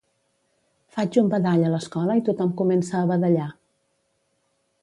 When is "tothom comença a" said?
2.31-3.07